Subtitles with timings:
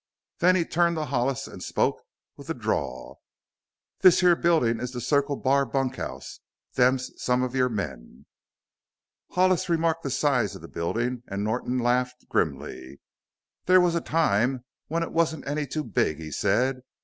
[0.39, 2.01] Then he turned to Hollis and spoke
[2.35, 3.19] with a drawl:
[3.99, 6.39] "This here building is the Circle Bar bunkhouse;
[6.73, 8.25] them's some of your men."
[9.33, 12.99] Hollis remarked the size of the building and Norton laughed grimly.
[13.67, 16.81] "There was a time when it wasn't any too big," he said.